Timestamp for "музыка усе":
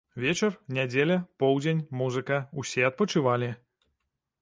2.01-2.91